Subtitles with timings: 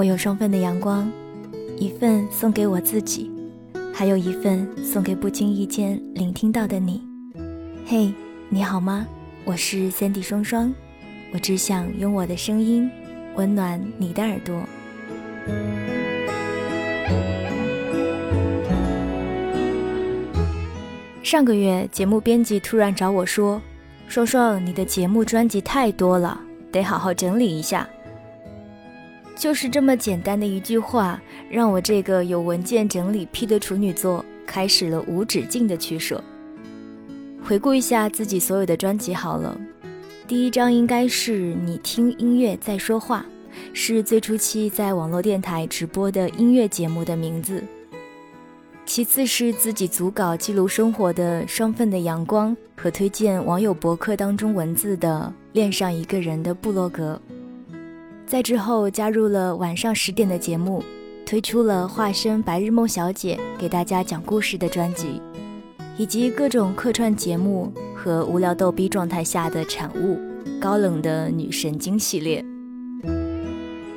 [0.00, 1.12] 我有双份的阳光，
[1.76, 3.30] 一份送给我自己，
[3.92, 7.02] 还有一份送给不经意间聆听到的你。
[7.84, 8.10] 嘿，
[8.48, 9.06] 你好吗？
[9.44, 10.72] 我是三 D 双双，
[11.34, 12.90] 我只想用我的声音
[13.34, 14.62] 温暖你的耳朵。
[21.22, 23.60] 上个月，节目编辑突然找我说
[24.08, 26.40] ：“双双，你的节目专辑太多了，
[26.72, 27.86] 得好好整理一下。”
[29.40, 36.22] 就是这么简单的一句话，让我这个有文件整理癖的处女座开始了无止境的取舍。
[37.42, 39.58] 回顾一下自己所有的专辑好了，
[40.28, 43.24] 第一张应该是你听音乐在说话，
[43.72, 47.64] 是最初期在网络电台直播的音乐节目的名字。
[48.84, 57.18] 其次是自己组稿记录生活的双份的阳光和推荐网友博客当中文字的恋上一个人的部落格。
[58.30, 60.84] 在之后加入了晚上十点的节目，
[61.26, 65.20] 推出了化身白日梦小姐给大家讲故事的专辑，
[65.98, 70.16] 以及各种客串节目和无聊逗逼状态下的产物
[70.60, 72.40] 高冷的女神经系列。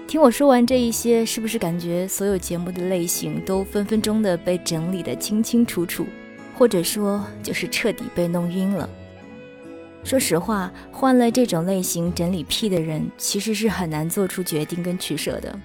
[0.08, 6.08] 听我说完这一些，是不是感觉所有节目的类型都分分钟的被整理的清清楚楚，
[6.58, 8.90] 或者说就是彻底被弄晕了？
[10.04, 15.58] 说实话，换了这种类型整理癖的人，其实是很难做出决定跟取舍的。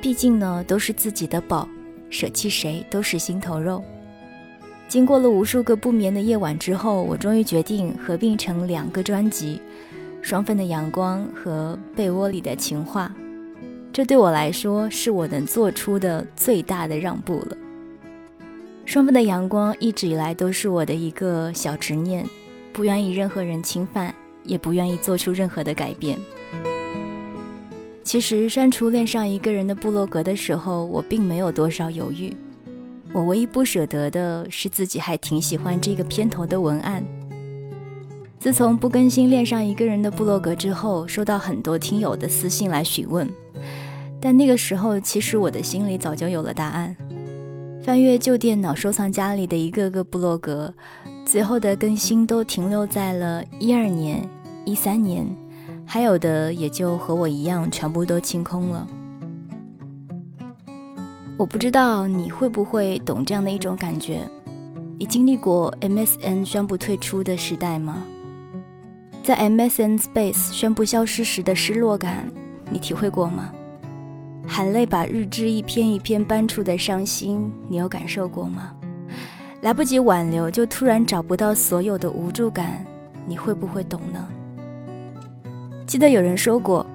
[0.00, 1.68] 毕竟呢，都是自己的宝，
[2.08, 3.84] 舍弃谁都是心头肉。
[4.88, 9.60] 经过了无数个不眠的夜晚之后，我终于决定合并成两个专辑：
[10.22, 13.14] 双份的阳光和被窝里的情话。
[13.92, 17.56] 这对我来说是我能做出的最大的让步了。
[18.86, 22.24] 双份的阳光一直以来都是我的一个小执念，
[22.78, 26.16] 不愿意任何人侵犯，也不愿意做出任何的改变。
[28.04, 32.32] 其实删除恋上一个人的部落格的时候，我并没有多少犹豫。
[33.12, 37.04] 我唯一不舍得的是自己还挺喜欢这个片头的文案。
[38.38, 43.28] 自从不更新恋上一个人的部落格之后，收到很多听友的私信来询问。
[44.20, 46.96] 但那个时候，其实我的心里早就有了答案。
[47.82, 50.72] 翻阅旧电脑收藏夹里的一个个部落格，
[51.30, 54.26] 最后的更新都停留在了一二年、
[54.64, 55.26] 一三年，
[55.84, 58.88] 还有的也就和我一样，全部都清空了。
[61.36, 64.22] 我不知道你会不会懂这样的一种感觉？
[64.98, 68.02] 你经历过 MSN 宣布退出的时代吗？
[69.22, 72.26] 在 MSN Space 宣布消失时的失落感，
[72.70, 73.52] 你体会过吗？
[74.46, 78.72] 含泪把日志一篇一篇搬出的伤心，你有感受过吗？
[79.60, 82.84] 来不及挽留就突然找不到所有的无助感，
[83.26, 84.28] 你会不会懂呢？
[85.84, 86.86] 记得有人说过，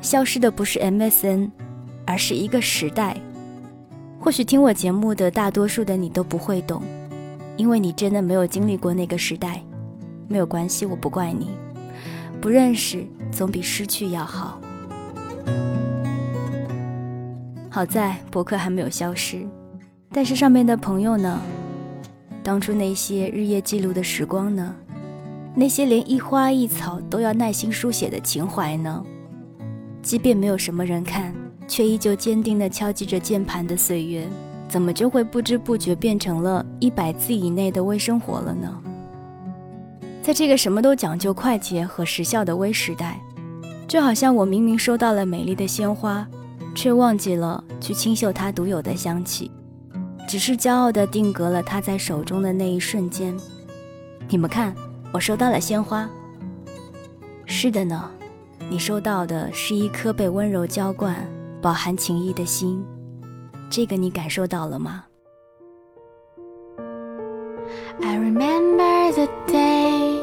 [0.00, 1.50] 消失的不是 MSN，
[2.06, 3.16] 而是一个时代。
[4.20, 6.80] 或许听我节目的大多数的你都不会懂，
[7.56, 9.60] 因为你真的没有经历过那个时代。
[10.28, 11.50] 没有关系，我不怪你。
[12.40, 14.60] 不认识总比失去要好。
[17.68, 19.44] 好在博客还没有消失，
[20.12, 21.40] 但是上面的朋友呢？
[22.42, 24.74] 当初那些日夜记录的时光呢？
[25.54, 29.04] 那些连一花一草都要耐心书写的情怀呢？
[30.02, 31.34] 即便没有什么人看，
[31.68, 34.26] 却依旧坚定地敲击着键盘的岁月，
[34.68, 38.82] 怎么就会不知不觉变成了一百字以内的微生活了呢？
[40.22, 43.20] 在这个什么都讲究快捷和时效的微时代，
[43.86, 46.26] 就好像我明明收到了美丽的鲜花。
[46.74, 49.50] 却忘记了去清嗅它独有的香气，
[50.32, 53.36] 只是骄傲地定格了他在手中的那一瞬间。
[54.30, 54.74] 你们看，
[55.12, 56.08] 我收到了鲜花。
[57.44, 58.10] 是的呢，
[58.70, 61.14] 你收到的是一颗被温柔浇灌、
[61.60, 62.82] 饱含情意的心。
[63.68, 65.04] 这个你感受到了吗
[68.00, 70.18] ？I remember the day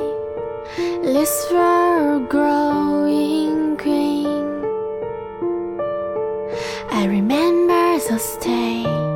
[1.04, 4.64] leaves were growing green.
[6.90, 9.09] I remember those days.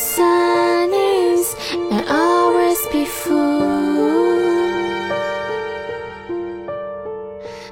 [0.00, 1.54] Sun is
[1.90, 3.60] and always be fool.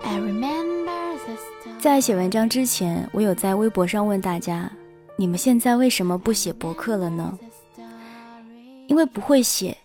[0.04, 1.80] I remember the stars.
[1.80, 4.70] 在写文章之前，我有在微博上问大家：
[5.16, 7.38] 你们现在为什么不写博客了呢？
[8.88, 9.76] 因为不会写，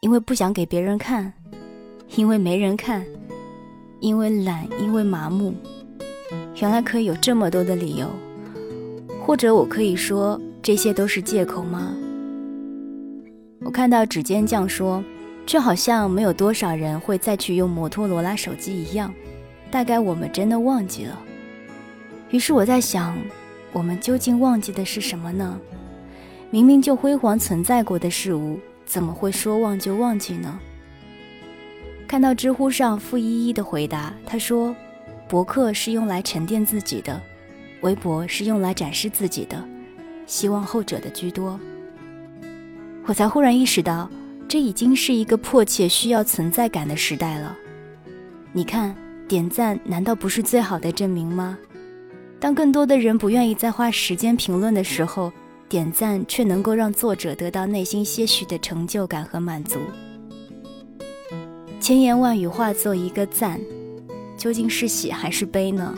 [0.00, 1.32] 因为不想给别人看，
[2.16, 3.04] 因为没人看，
[4.00, 5.54] 因为懒，因为麻木。
[6.56, 8.06] 原来可以有这么多的理由，
[9.24, 11.92] 或者我可以说这些都是借口吗？
[13.64, 15.02] 我看到指尖酱说，
[15.44, 19.12] 就好像没有多少人会再去用摩托罗拉手机一样，
[19.72, 21.20] 大概我们真的忘记了。
[22.30, 23.18] 于是我在想，
[23.72, 25.58] 我们究竟忘记的是什么呢？
[26.50, 30.60] 明明就辉煌存在过的事物，怎么会说忘就忘记呢？
[32.06, 34.76] 看到知乎上付依依的回答，她说
[35.28, 37.20] ：“博客是用来沉淀自己的，
[37.80, 39.56] 微博是用来展示自己的，
[40.26, 41.58] 希望后者的居多。”
[43.06, 44.08] 我才忽然意识到，
[44.48, 47.56] 这已经是一个迫切需要存在感的时代了。
[48.52, 48.94] 你看，
[49.26, 51.58] 点赞难道不是最好的证明吗？
[52.38, 55.32] 当更多的人不愿意再花时间评论的时候，
[55.68, 59.78] 点赞却能够让作者得到内心些许的成就感和满足。
[61.80, 63.60] 千言万语化作一个赞，
[64.36, 65.96] 究竟是喜还是悲呢？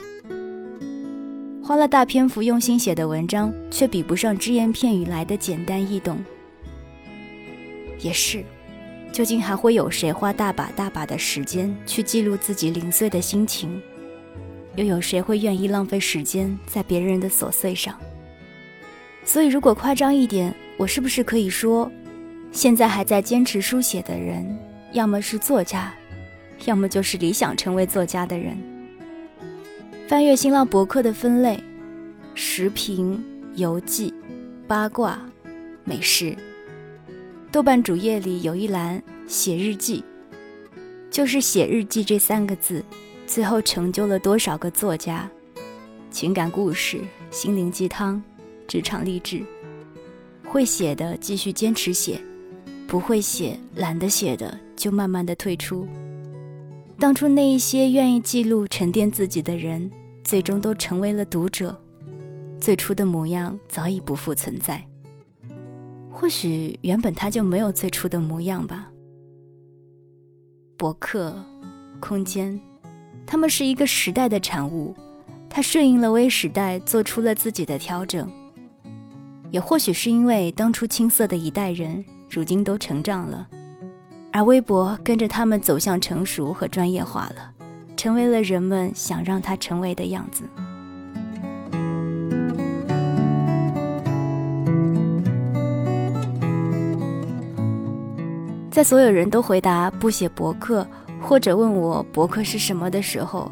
[1.67, 6.23] 花了大篇幅用心写的文章，却比不上只言片语来的简单易懂。
[8.01, 8.45] 也是，
[9.11, 13.81] 究竟还会有谁花大把大把的时间去记录自己零碎的心情？
[14.77, 17.99] 又有谁会愿意浪费时间在别人的琐碎上？
[19.25, 21.91] 所以，如果夸张一点，我是不是可以说，
[22.53, 24.47] 现在还在坚持书写的人，
[24.93, 25.95] 要么是作家，
[26.67, 28.55] 要么就是理想成为作家的人？
[30.15, 31.59] 翻阅新浪博客的分类，
[32.37, 33.21] 时评、
[33.57, 34.15] 游记、
[34.65, 35.19] 八卦、
[35.83, 36.37] 美食。
[37.51, 40.05] 豆瓣主页里有一栏写日记，
[41.11, 42.85] 就是写日记这三个字，
[43.27, 45.29] 最后成就了多少个作家？
[46.13, 47.01] 情感故事、
[47.33, 48.23] 心灵鸡汤。
[48.69, 49.43] 职场励志，
[50.45, 52.21] 会写的继续坚持写，
[52.87, 55.89] 不会写、懒得写的就慢慢的退出。
[57.01, 59.91] 当初那一些愿意记录、沉淀自己的人，
[60.25, 61.79] 最终都成为了读者，
[62.59, 64.83] 最初的模样早已不复存在。
[66.11, 68.89] 或许原本他就没有最初的模样吧。
[70.79, 71.37] 博客、
[72.01, 72.59] 空间，
[73.27, 74.95] 他们是一个时代的产物，
[75.51, 78.29] 它顺应了微时代，做出了自己的调整。
[79.51, 83.47] 也或许是因为当初青涩的一代人，如今都成长了，
[84.33, 87.54] 而微博跟着他们走向成熟和专业化了，
[88.05, 90.45] 成为了人们想让它成为的样子。
[98.71, 100.87] 在所有人都回答不写博客，
[101.19, 103.51] 或者问我博客是什么的时候，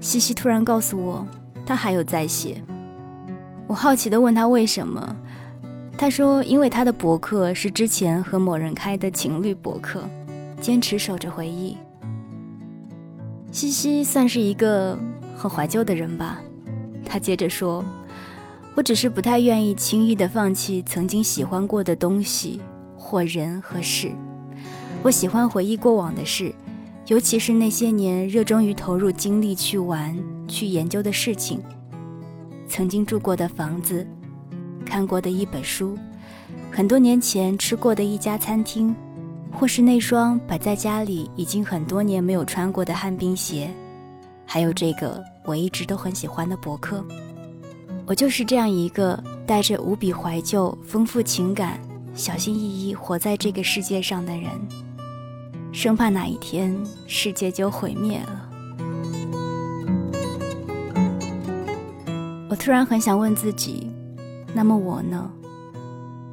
[0.00, 1.26] 西西突然告诉我，
[1.66, 2.62] 他还有在写。
[3.66, 5.14] 我好奇地问他为什么。
[5.98, 10.02] 他说：“因为他的博客是之前和某人开的情侣博客，
[10.62, 11.76] 坚持守着回忆。”
[13.52, 14.98] 西西算是一个
[15.36, 16.40] 很怀旧的人吧。
[17.04, 17.84] 他接着说
[18.74, 22.62] ：“我只是不太愿意轻易地放弃曾经喜欢过的东西
[22.96, 24.10] 或人和事。
[25.02, 26.54] 我喜欢回忆过往的事，
[27.08, 30.18] 尤其是那些年热衷于投入精力去玩、
[30.48, 31.60] 去研究的事情，
[32.66, 34.06] 曾经住过的房子。”
[34.86, 35.98] 看过的一本书，
[36.70, 38.94] 很多年前吃过的一家餐厅，
[39.52, 43.70] 或是那双摆在家里已经很多年没有穿过的旱冰鞋，
[44.44, 47.04] 还有这个我一直都很喜欢的博客。
[48.04, 51.78] 我就是这样一个带着无比怀旧、丰富情感、
[52.14, 54.50] 小心翼翼活在这个世界上的人，
[55.70, 58.48] 生怕哪一天世界就毁灭了。
[62.50, 63.88] 我突然很想问自己。
[64.54, 65.30] 那么我呢？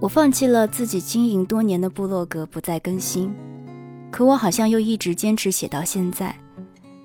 [0.02, 3.36] 我放弃了自己经营多年的部落格，不再更新，
[4.10, 6.34] 可我好像又一直坚持写到现在，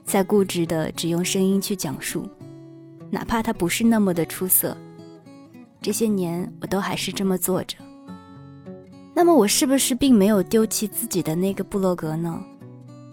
[0.04, 2.28] 在固执的只用声音去讲述，
[3.10, 4.76] 哪怕它不是那么的出色。
[5.82, 7.76] 这些年我都还是这么做着。
[9.12, 12.40] 那么我是不是并没有丢弃自己的那个部落格呢？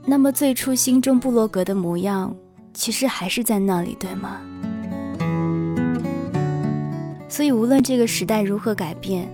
[0.06, 2.36] 那么最初心中部落格的模样，
[2.72, 4.42] 其实还是在那里，对吗？
[7.28, 9.28] 所以，无论这个时代如何改变，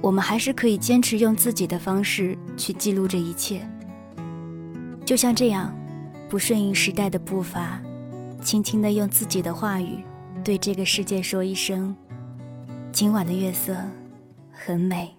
[0.00, 3.66] 我们还是可以坚持用自己的方式去记录这一切。
[5.04, 5.74] 就像这样，
[6.28, 7.80] 不顺应时代的步伐，
[8.42, 10.04] 轻轻地用自己的话语，
[10.44, 11.96] 对这个世界说一声：
[12.92, 13.74] 今晚的月色
[14.52, 15.15] 很美。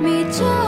[0.00, 0.67] 米酒。